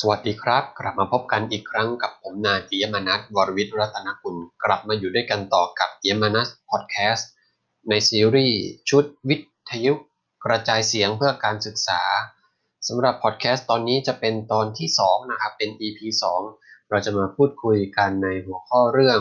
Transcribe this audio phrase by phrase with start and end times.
[0.00, 7.28] สวัสดีครับ กลับมาพบกันอีกครั้งกับผมนายปิยมนัทวรวิทย์รัตนกุล กลับมาอยู่ด้วยกันต่อกับปิยมนัทพอดแคสต์
[7.88, 9.36] ในซีรีส์ชุดวิ
[9.70, 9.92] ทยุ
[10.44, 12.00] กระจายเสียงเพื่อการศึกษา
[12.88, 16.00] สำหรับพอดแคสต์ตอนนี้จะเป็นตอนที่ 2 นะครับ เป็น EP
[16.44, 19.20] 2 เราจะมาพูดคุยกันในหัวข้อเรื่อง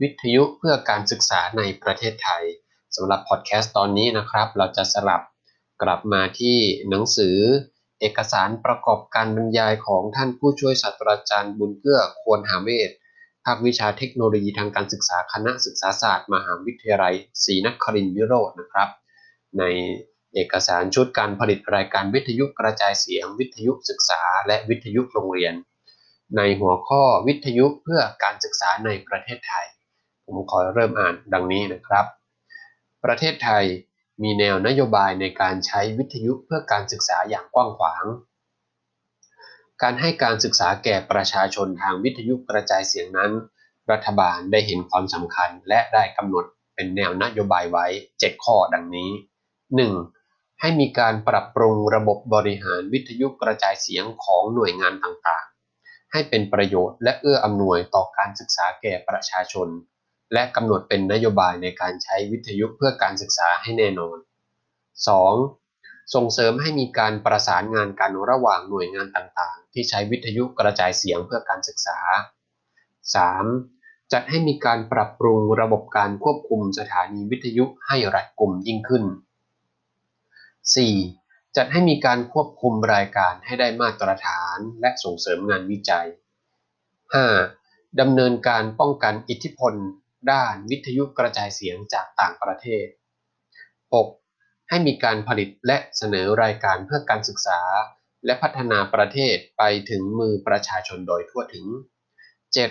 [0.00, 2.44] วิทยุเพื่อการศึกษาในประเทศไทย
[2.96, 5.22] สำหรับพอดแคสต์ตอนนี้นะครับ เราจะสลับ
[5.82, 6.56] กลับมาที่
[6.88, 7.38] หนังสือ
[8.04, 12.90] เอกสารประกอบการบรรยายของท่านผู้ช่วยศาสตราจารย์บุญเกื้อควรหาเวท
[13.44, 17.14] ภาควิชาเทคโนโลยีทางการศึกษาคณะศึกษาศาสตร์ มหาวิทยาลัย
[17.44, 18.88] ศรีนครินทร์วิโรจน์นะครับ
[19.58, 19.64] ใน
[20.34, 25.54] เอกสารชุดการผลิตรายการวิทยุกระจายเสียง วิทยุศึกษา และวิทยุโรงเรียน
[26.36, 29.66] ในหัวข้อวิทยุเพื่อการศึกษาในประเทศไทย
[30.24, 32.06] ผมขอเริ่มอ่านดังนี้นะครับ
[33.04, 33.64] ประเทศไทย
[34.22, 38.04] มีแนวนโยบายในการใช้วิทยุเพื่อการศึกษาอย่างกว้างขวาง
[39.82, 43.32] การให้การศึกษาแก่ประชาชนทางวิทยุกระจายเสียงนั้น
[43.90, 49.10] รัฐบาลได้เห็นความสำคัญและได้กำหนดเป็นแนวนโยบายไว้ 7 ข้อดังนี้
[50.04, 50.60] 1.
[50.60, 59.68] ให้มีการปรับปรุงระบบบริหารวิทยุกระจายเสียงของหน่วยงานต่างๆ ให้เป็นประโยชน์และเอื้ออำนวยต่อการศึกษาแก่ประชาชน
[60.32, 64.18] และกำหนดเป็นนโยบายในการใช้วิทยุเพื่อการศึกษาให้แน่นอน
[64.94, 66.14] 2.
[66.14, 71.98] ส่งเสริมให้มีการประสานงานกันระหว่างหน่วยงานต่างๆ ที่ใช้วิทยุกระจายเสียงเพื่อการศึกษา
[73.24, 74.12] 3.
[74.12, 79.04] จัดให้มีการปรับปรุงระบบการควบคุมสถานีวิทยุให้รัดกุมยิ่งขึ้น
[80.74, 81.56] 4.
[81.56, 86.06] จัดให้มีการควบคุมรายการให้ได้มาตรฐานและส่งเสริมงานวิจัย
[87.22, 88.00] 5.
[88.00, 89.74] ดำเนินการป้องกันอิทธิพล
[90.30, 92.86] ด้านวิทยุกระจายเสียงจากต่างประเทศ
[93.94, 94.68] 6.
[94.68, 97.60] ให้มีการผลิตและเสนอรายการเพื่อการศึกษา
[98.26, 101.66] และพัฒนาประเทศไปถึงมือประชาชนโดยทั่วถึง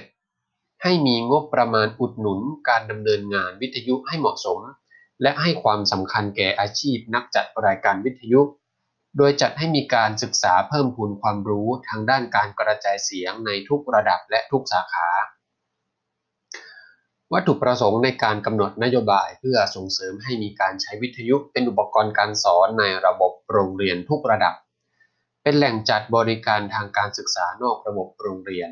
[0.10, 0.84] 7.
[0.84, 2.40] ให้มีงบประมาณอุดหนุน
[2.70, 4.60] การดำเนินงานวิทยุให้เหมาะสม
[5.22, 8.42] และให้ความสำคัญแก่อาชีพนักจัดรายการวิทยุ
[9.18, 15.10] โดยจัดให้มีการศึกษาเพิ่มพูนความรู้ทางด้านการกระจายเสียงในทุกระดับและทุกสาขา
[17.34, 24.56] วัตถุประสงค์ในการกำหนดนโยบายเพื่อส่งเสริมให้มีการใช้วิทยุเป็นอุปกรณ์การสอนในระบบโรงเรียนทุกระดับ
[25.44, 28.70] เป็นแหล่งจัดบริการทางการศึกษานอกระบบโรงเรียน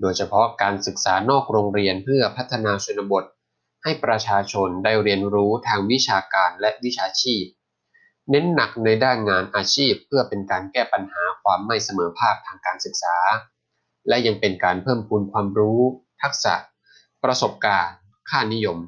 [0.00, 3.24] โดยเฉพาะการศึกษานอกโรงเรียนเพื่อพัฒนาชนบท
[3.82, 7.44] ให้ประชาชนได้เรียนรู้ทางวิชาการและวิชาชีพ
[8.30, 13.16] เน้นหนักในด้านงานอาชีพเพื่อเป็นการแก้ปัญหาความไม่เสมอภาคทางการศึกษา
[14.08, 15.80] และยังเป็นการเพิ่มพูนความรู้
[16.22, 16.54] ทักษะ
[17.24, 17.96] ประสบการณ์
[18.30, 18.78] ค่านิยม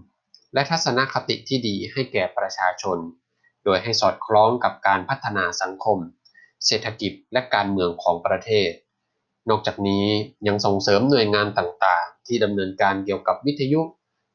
[0.54, 2.98] และทัศนคติที่ดีให้แก่ประชาชน
[3.64, 5.98] โดยให้สอดคล้องกับการพัฒนาสังคม
[6.66, 8.70] เศรษฐกิจและการเมืองของประเทศ
[9.50, 10.06] นอกจากนี้
[10.46, 13.80] ยังส่งเสริมหน่วยงานต่างๆ ที่ดำเนินการเกี่ยวกับวิทยุ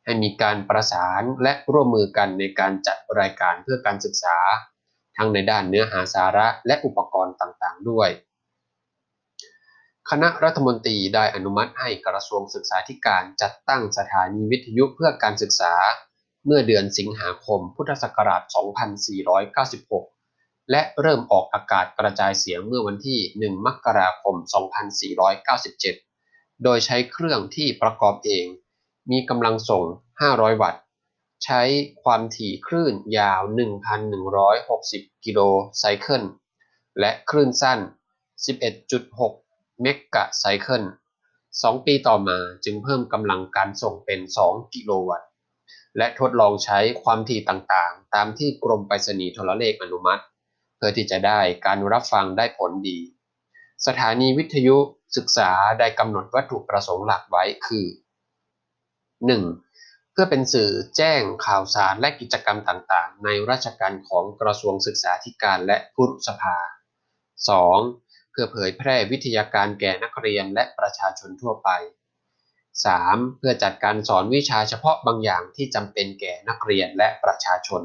[0.06, 4.38] ให้มีการประสานและร่วมมือกันในการจัดรายการเพื่อการศึกษา
[5.18, 8.10] ทั้งในด้านเนื้อหาสาระและอุปกรณ์ต่างๆ ด้วย
[10.10, 15.74] คณะรัฐมนตรีได้อนุมัติให้กระทรวงศึกษาธิการจัดตั้งสถานีวิทยุเพื่อการศึกษา
[16.46, 18.42] เมื่อเดือนสิงหาคมพุทธศักราช
[19.98, 24.36] 2496 และเริ่มออกอากาศกระจายเสียงเมื่อวันที่ 1 มกราคม
[26.10, 28.46] 2497 โดยใช้เครื่องที่ประกอบเอง
[29.12, 29.84] มีกำลังส่ง
[30.24, 30.82] 500 วัตต์
[31.46, 31.62] ใช้
[32.04, 33.42] ความถี่คลื่นยาว
[34.14, 35.40] 1,160 กิโล
[35.80, 36.24] ไซเคิล
[37.00, 37.80] และคลื่นสั้น
[38.46, 39.49] 11.6
[39.82, 40.84] เมกะไซเคิล
[41.62, 45.30] สองปีต่อมาจึงเพิ่มกำลังการส่งเป็น 2 กิโลวัตต์
[45.98, 50.24] และทดลองใช้ความถี่ต่างๆ ตามที่กรมไปรษณีย์โทรเลขอนุมัติ
[50.78, 53.00] เพื่อที่จะได้การรับฟังได้ผลดี
[53.88, 54.78] สถานีวิทยุ
[55.18, 57.86] ศึกษาได้กำหนดวัตถุประสงค์หลักไว้คือ
[58.80, 60.12] 1.
[60.12, 66.58] เพื่อเป็นสื่อแจ้งข่าวสารและกิจกรรมต่างๆ ในราชการของกระทรวงศึกษาธิการและผู้สภา
[67.60, 68.09] 2.
[68.40, 71.70] พื่อเผยแพร่วิทยาการแก่นักเรียนและประชาชนทั่วไป
[72.56, 73.38] 3.
[73.38, 77.82] เพื่อจัดการสอนวิชาเฉพาะบางอย่างที่จำเป็นแก่นักเรียนและประชาชน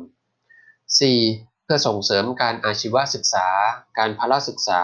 [0.61, 1.65] 4.
[1.65, 3.49] เพื่อส่งเสริมการอาชีวศึกษา
[3.99, 4.83] การพละศึกษา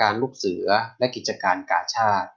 [0.00, 0.66] การลูกเสือ
[0.98, 2.30] และกิจการกาชาติ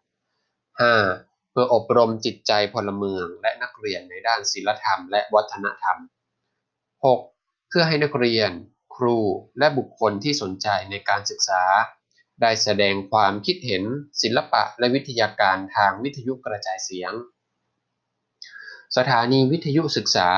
[0.92, 1.52] 5.
[1.52, 5.98] เพื่ออบรมจิตใจพลเมืองและนักเรียนในด้านศิลธรรมและวัฒนธรรม
[7.04, 7.70] 6.
[7.70, 8.52] เพื่อให้นักเรียน
[8.96, 9.20] ครู
[9.60, 11.64] และบุคคลที่สนใจในการศึกษา
[12.44, 13.84] ได้แสดงความคิดเห็น
[14.22, 17.14] ศิลปะและวิทยาการทางวิทยุกระจายเสียง
[18.98, 20.30] สถานีวิทยุศึกษา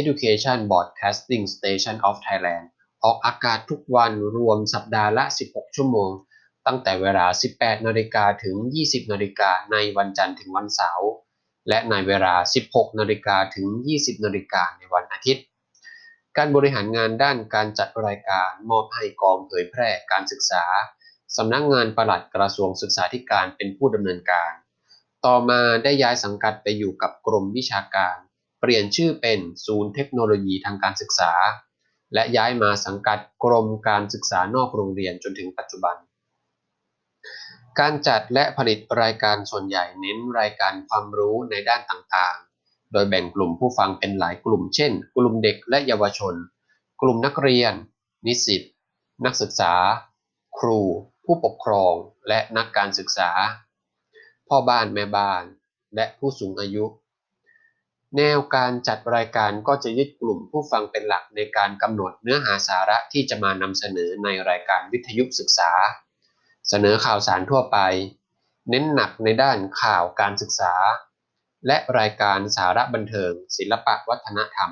[0.00, 2.64] Education Broadcasting Station of Thailand
[3.04, 6.10] ออกอากาศทุกวันรวมสัปดาห์ละ 16 ชั่วโมง
[6.66, 8.56] ตั้งแต่เวลา 18 นาฬิกาถึง
[8.86, 11.10] 20 นาฬิกาในวันจันทร์ถึงวันเสาร์
[11.68, 12.34] และในเวลา
[12.66, 13.68] 16 นาฬิกาถึง
[13.98, 15.44] 20 นาฬิกาในวันอาทิตย์
[16.36, 20.64] การบริหารงานด้านการจัดรายการมอบให้กองเผยแพร่การศึกษา
[21.36, 24.52] สำนักงงานปลัดกระทรวงศึกษาธิการเป็นผู้ดำเนินการ
[25.24, 28.16] ต่อมาได้ย้ายสังกัดไปอยู่กับกรมวิชาการ
[28.60, 31.32] เปลี่ยนชื่อเป็นศูนย์เทคโนโลยีทางการศึกษา
[32.14, 35.96] และย้ายมาสังกัดกรมการศึกษานอกโรงเรียนจนถึงปัจจุบัน
[37.78, 46.34] การจัดและผลิตรายการส่วนใหญ่เน้นรายการความรู้ในด้านต่างๆ โดยแบ่งกลุ่มผู้ฟังเป็นหลายกลุ่ม เช่น กลุ่มเด็กและเยาวชน
[47.02, 47.72] กลุ่มนักเรียน
[48.26, 48.62] นิสิต
[49.24, 49.72] นักศึกษา
[50.58, 50.80] ครู
[51.26, 51.94] ผู้ปกครอง
[52.28, 53.30] และนักการศึกษา
[54.48, 55.42] พ่อบ้านแม่บ้าน
[55.94, 56.84] และผู้สูงอายุ
[58.16, 65.70] แนวการจัดรายการก็จะยึดกลุ่มผู้ฟังเป็นหลักในการกำหนดเนื้อหาสาระที่จะมานำเสนอในรายการวิทยุศึกษา
[66.68, 67.78] เสนอข่าวสารทั่วไป
[68.70, 70.74] เน้นหนักในด้านข่าวการศึกษา
[71.66, 74.70] และรายการสาระบันเทิง ศิลปะวัฒนธรรม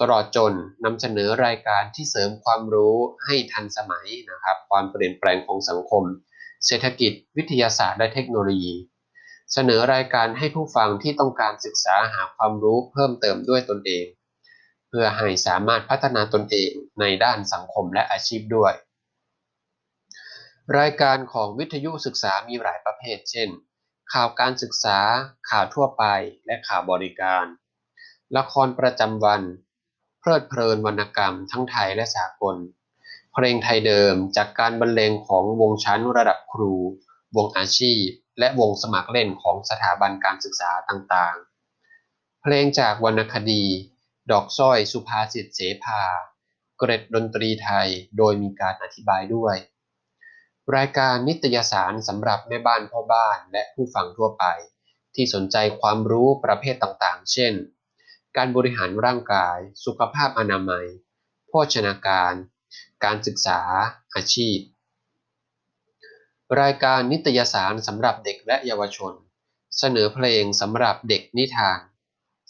[0.00, 0.54] ตลอดจน
[0.84, 6.04] นำเสนอรายการที่เสริมความรู้ให้ทันสมัยนะครับ ความเปลี่ยนแปลงของสังคม
[6.66, 8.74] เศรษฐกิจ วิทยาศาสตร์และเทคโนโลยี
[9.52, 14.06] เสนอรายการให้ผู้ฟังที่ต้องการศึกษาหาความรู้เพิ่มเติมด้วยตนเอง
[14.88, 18.72] เพื่อให้สามารถพัฒนาตนเองในด้านสังคมและอาชีพด้วย
[20.78, 23.48] รายการของวิทยุศึกษามีหลายประเภท เช่น
[24.12, 24.98] ข่าวการศึกษา
[25.50, 26.04] ข่าวทั่วไป
[26.46, 27.44] และข่าวบริการ
[28.36, 29.42] ละครประจำวัน
[30.28, 32.56] ลิดเพลินวรรณกรรมทั้งไทยและสากล
[33.32, 36.74] เพลงไทยเดิมจากการบรรเลงของวงชั้นระดับครู
[37.36, 38.04] วงอาชีพ
[38.38, 43.64] และวงสมัครเล่นของสถาบันการศึกษาต่างๆ เพลงจากวรรณคดี
[44.30, 46.02] ดอกสร้อยสุภาษิตเสภา
[46.78, 47.88] เกร็ดดนตรีไทย
[48.18, 49.56] โดยมีการอธิบายด้วย
[50.76, 54.44] รายการนิตยสารสำหรับแม่บ้านพ่อบ้านและผู้ฟังทั่วไป
[55.14, 57.52] ที่สนใจความรู้ประเภทต่างๆ เช่น
[58.36, 60.86] การบริหารร่างกาย สุขภาพอนามัย
[61.48, 62.34] โภชนาการ
[63.04, 63.60] การศึกษา
[64.14, 64.58] อาชีพ
[66.60, 69.12] รายการนิตยสารสำหรับเด็กและเยาวชน
[69.78, 71.80] เสนอเพลงสำหรับเด็กนิทาน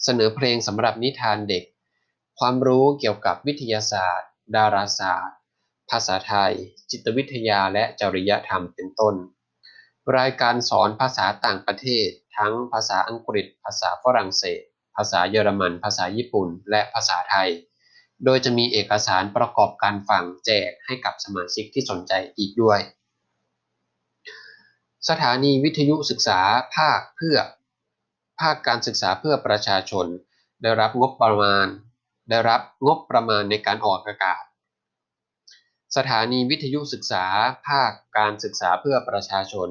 [0.03, 1.63] เสนอเพลงสำหรับนิทานเด็ก
[2.39, 5.37] ความรู้เกี่ยวกับวิทยาศาสตร์ ดาราศาสตร์
[5.89, 6.53] ภาษาไทย
[6.91, 9.15] จิตวิทยาและจริยธรรมเป็นต้น
[10.17, 12.07] รายการสอนภาษาต่างประเทศ
[12.37, 14.63] ทั้งภาษาอังกฤษ ภาษาฝรั่งเศส
[14.97, 17.49] ภาษาเยอรมัน ภาษาญี่ปุ่น และภาษาไทย
[18.25, 22.79] โดยจะมีเอกสารประกอบการฟังแจกให้กับสมาชิกที่สนใจอีกด้วย
[25.09, 26.39] สถานีวิทยุศึกษา
[26.75, 27.37] ภาคเพื่อ
[28.39, 30.05] ภาคการศึกษาเพื่อประชาชน
[30.61, 31.67] ได้รับงบประมาณ
[32.29, 34.43] ได้รับงบประมาณในการออกอากาศ
[35.95, 37.25] สถานีวิทยุศึกษา
[37.67, 39.69] ภาคการศึกษาเพื่อประชาชน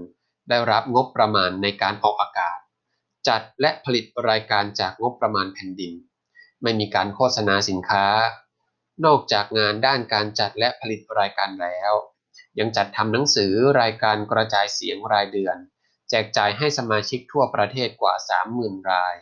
[0.48, 2.58] ได้รับงบประมาณในการออกอากาศ
[3.28, 5.92] จัดและผลิตรายการจากงบประมาณแผ่นดิน
[6.62, 8.06] ไม่มีการโฆษณาสินค้า
[9.04, 11.92] นอกจากงานด้านการจัดและผลิตรายการแล้ว
[12.58, 15.56] ยังจัดทำหนังสือรายการกระจายเสียงรายเดือน
[16.10, 18.14] แจกจ่ายให้สมาชิกทั่วประเทศกว่า
[18.52, 19.14] 30,000 ราย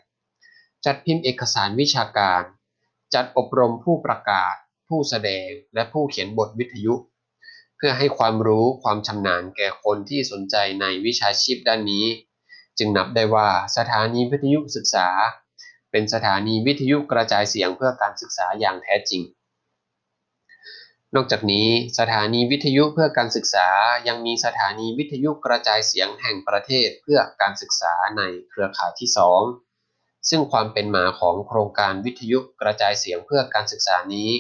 [0.85, 2.43] จัดพิมพ์เอกสารวิชาการ
[3.15, 4.55] จัดอบรมผู้ประกาศ
[4.89, 6.95] ผู้แสดงและผู้เขียนบทวิทยุ
[7.77, 12.07] เพื่อให้ความรู้ความชำนาญแก่คนที่สนใจในวิชาชีพด้านนี้
[12.79, 15.09] จึงนับได้ว่าสถานีวิทยุศึกษา
[15.91, 19.23] เป็นสถานีวิทยุกระจายเสียงเพื่อการศึกษาอย่างแท้จริง
[21.15, 23.69] นอกจากนี้สถานีวิทยุเพื่อการศึกษา
[24.09, 29.11] ยังมีสถานีวิทยุกระจายเสียงแห่งประเทศเพื่อการศึกษาในเครือข่ายที่
[29.69, 34.31] 2 ซึ่งความเป็นมาของโครงการวิทยุกระจายเสียงเพื่อการศึกษานี้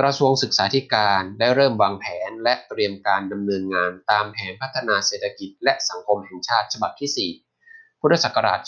[0.00, 7.30] กระทรวงศึกษาธิการได้เริ่มวางแผนและเตรียมการดำเนินงานตามแผนพัฒนาเศรษฐกิจและสังคมแห่งชาติฉบับที่
[7.64, 8.60] 4 พุทธศักราช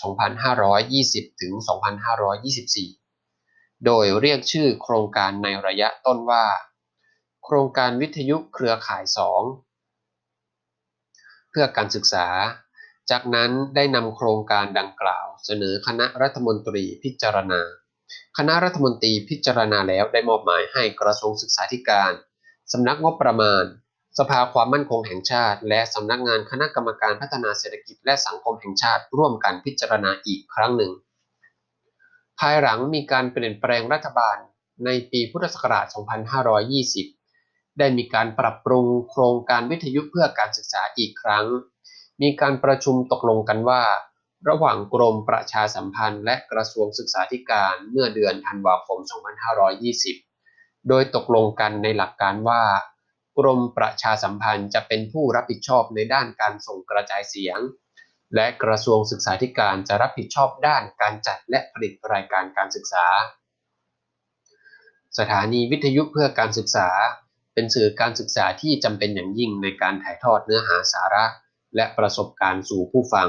[0.86, 1.52] 2520 ถึง
[2.88, 6.46] 2524 โดยเรียกชื่อโครงการในระยะต้นว่า
[7.44, 9.04] โครงการวิทยุเครือข่าย
[10.28, 12.26] 2 เพื่อการศึกษา
[13.10, 17.62] จากนั้นได้นำโครงการดังกล่าว เสนอคณะรัฐมนตรีพิจารณา
[18.38, 22.12] คณะรัฐมนตรีพิจารณาแล้วได้มอบหมายให้กระทรวงศึกษาธิการ
[22.73, 23.64] สำนักงบประมาณ
[24.19, 30.92] สภาความมั่นคงแห่งชาติ และสำนักงานคณะกรรมการพัฒนาเศรษฐกิจและสังคมแห่งชาติร่วมกันพิจารณาอีกครั้งหนึ่ง
[32.38, 34.37] ภายหลังมีการเปลี่ยนแปลงรัฐบาล
[34.85, 35.87] ในปีพุทธศักราช
[36.62, 41.47] 2520 ได้มีการปรับปรุงโครงการวิทยุเพื่อการศึกษาอีกครั้ง
[42.23, 43.83] มีการประชุมตกลงกันว่า
[44.49, 48.99] ระหว่างกรมประชาสัมพันธ์ และกระทรวงศึกษาธิการเมื่อเดือนธันวาคม
[49.92, 52.62] 2520 โดยตกลงกันในหลักการว่า
[53.38, 57.58] กรมประชาสัมพันธ์จะเป็นผู้รับผิดชอบในด้านการส่งกระจายเสียง
[58.34, 63.06] และกระทรวงศึกษาธิการจะรับผิดชอบด้านการจัดและผลิตรายการการศึกษา
[65.18, 66.88] สถานีวิทยุเพื่อการศึกษา
[67.54, 71.25] เป็นสื่อการศึกษาที่จำเป็นอย่างยิ่งในการถ่ายทอดเนื้อหาสาระ
[71.76, 73.28] และประสบการณ์สู่ผู้ฟัง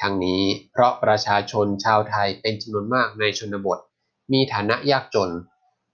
[0.00, 3.78] ทั้งนี้เพราะประชาชนชาวไทยเป็นจำนวนมากในชนบท
[4.32, 5.30] มีฐานะยากจน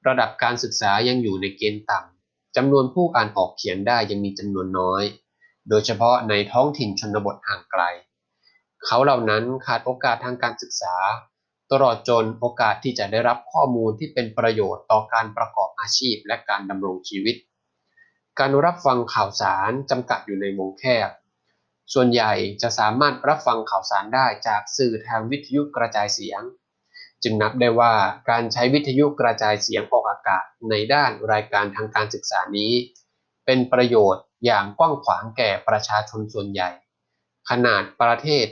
[0.06, 5.02] ระดับการศึกษายังอยู่ในเกณฑ์ต่ำจำนวนผู้อ่านออกเขียนได้ยังมีจำนวนน้อย
[5.68, 7.82] โดยเฉพาะในท้องถิ่นชนบทห่างไกล
[8.84, 10.94] เขาเหล่านั้นขาดโอกาสทางการศึกษา
[11.72, 17.36] ตลอดจนโอกาสที่จะได้รับข้อมูลที่เป็นประโยชน์ต่อการประกอบอาชีพและการดำรงชีวิต
[18.38, 21.08] การรับฟังข่าวสารจำกัดอยู่ในวงแคบ
[21.94, 22.32] ส่วนใหญ่
[22.62, 26.42] จะสามารถรับฟังข่าวสารได้จากสื่อทางวิทยุกระจายเสียง
[27.22, 27.94] จึงนับได้ว่า
[28.30, 32.72] การใช้วิทยุกระจายเสียงออกอากาศในด้านรายการทางการศึกษานี้
[33.46, 36.70] เป็นประโยชน์อย่างกว้างขวางแก่ประชาชนส่วนใหญ่
[37.50, 38.46] ขนาดประเทศ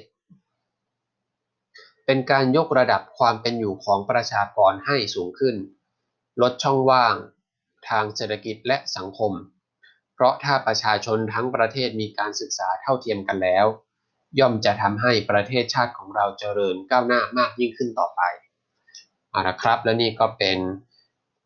[2.06, 5.56] เป็นการยกระดับความเป็นอยู่ของประชากรให้สูงขึ้น
[6.42, 7.14] ลดช่องว่าง
[7.88, 9.32] ทางเศรษฐกิจและสังคม
[10.18, 13.66] เพราะถ้าประชาชนทั้งประเทศมีการศึกษาเท่าเทียมกันแล้ว
[14.38, 18.22] ย่อมจะทำให้ประเทศชาติของเราเจริญก้าวหน้ามากยิ่งขึ้นต่อไป
[19.30, 20.58] เอาละครับ และนี่ก็เป็น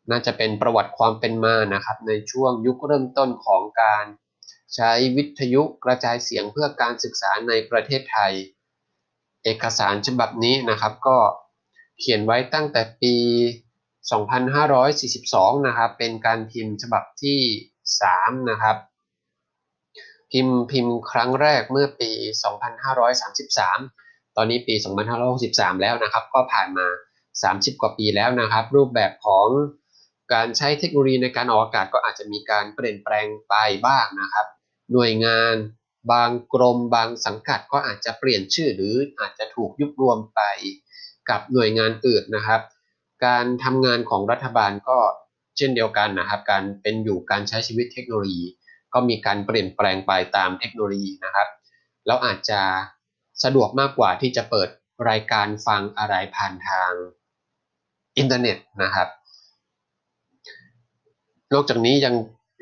[0.09, 4.05] น่าจะเป็นประวัติความเป็นมานะครับ ในช่วงยุคเริ่มต้นของการ
[4.75, 8.33] ใช้วิทยุกระจายเสียงเพื่อการศึกษาในประเทศไทย
[9.43, 11.17] เอกสารฉบับนี้นะครับก็
[11.99, 13.15] เขียนไว้ตั้งแต่ปี
[14.81, 17.39] 2542 นะครับ เป็นการพิมพ์ฉบับที่
[18.01, 18.77] 3 นะครับ
[20.31, 22.11] พิมพ์พิมพ์ครั้งแรกเมื่อปี
[23.43, 24.75] 2533 ตอนนี้ปี
[25.29, 26.87] 2563 แล้วนะครับ ก็ผ่านมา
[27.33, 29.47] 30 กว่าปีแล้วนะครับ รูปแบบของ
[30.33, 34.45] การใช้เทคโนโลยีในการออกอากาศก็อาจจะมีการเปลี่ยนแปลงไปบ้างนะครับ
[34.93, 35.55] หน่วยงาน
[36.11, 40.41] บางกรมบางสังกัดก็อาจจะเปลี่ยนชื่อหรืออาจจะถูกยุบรวมไป
[41.29, 42.61] กับหน่วยงานอื่นนะครับ
[43.25, 44.99] การทำงานของรัฐบาลก็
[45.57, 48.45] เช่นเดียวกันนะครับ การเป็นอยู่การใช้ชีวิตเทคโนโลยี
[48.93, 51.47] ก็มีการเปลี่ยนแปลงไปตามเทคโนโลยีนะครับ
[52.05, 52.61] แล้วอาจจะ
[53.43, 54.69] สะดวกมากกว่าที่จะเปิด
[55.09, 56.91] รายการฟังอะไรผ่านทาง
[58.17, 59.07] อินเทอร์เน็ตนะครับ
[61.53, 62.15] นอกจากนี้ยัง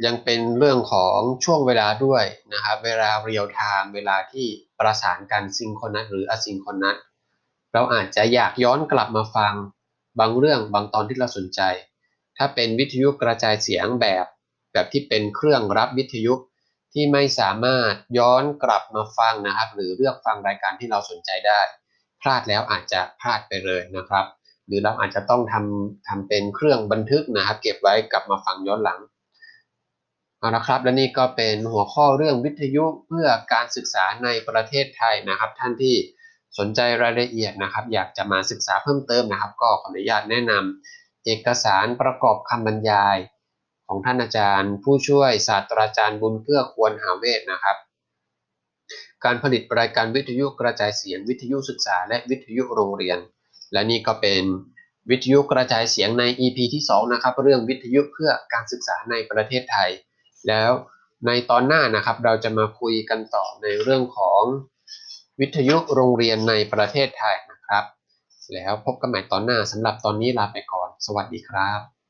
[0.06, 4.48] ยังเป็นเรื่องของช่วงเวลาด้วยนะครับ เวลา real-time เวลาที่
[4.80, 6.96] ประสานกัน synchronous หรือ asynchronous
[7.74, 9.54] เราอาจจะอยากย้อนกลับมาฟัง
[10.20, 11.62] บางเรื่องบางตอนที่เราสนใจ
[12.38, 14.26] ถ้าเป็นวิทยุกระจายเสียงแบบ
[14.74, 16.34] แบบที่เป็นเครื่องรับวิทยุ
[16.94, 21.60] ที่ไม่สามารถย้อนกลับมาฟังนะครับ หรือเลือกฟังรายการที่เราสนใจได้
[22.22, 24.26] พลาดแล้วอาจจะพลาดไปเลยนะครับ
[24.68, 29.00] หรือเราอาจจะต้องทำทำเป็นเครื่องบันทึกนะครับ เก็บไว้กลับมาฟังย้อนหลัง
[30.40, 35.96] เอาละครับ และนี่ก็เป็นหัวข้อเรื่องวิทยุเพื่อการศึกษาในประเทศไทยนะครับ ท่านที่
[36.58, 43.18] สนใจรายละเอียดนะครับ อยากจะมาศึกษาเพิ่มเติมนะครับ ก็ขออนุญาตแนะนำ เอกสารประกอบคำบรรยาย
[43.88, 47.78] ของท่านอาจารย์ ผู้ช่วยศาสตราจารย์บุญเกื้อควรหาเวทนะครับ
[49.24, 53.18] การผลิตรายการวิทยุกระจายเสียง วิทยุศึกษา และวิทยุโรงเรียน
[53.74, 54.44] และนี่ก็เป็น
[55.10, 59.90] วิทยุกระจายเสียงใน EP ที่2นะครับเรื่องวิทยุเพื่อการศึกษาในประเทศไทย
[60.48, 60.72] แล้ว
[61.28, 64.44] ในตอนหน้านะครับเราจะมาคุยกันต่อในเรื่องของ
[65.40, 67.84] วิทยุโรงเรียนในประเทศไทยนะครับ
[68.54, 72.01] แล้วพบกันใหม่ตอนหน้าสำหรับตอนนี้ลาไปก่อน สวัสดีครับ